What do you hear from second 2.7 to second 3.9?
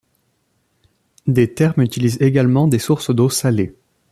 sources d'eau salée.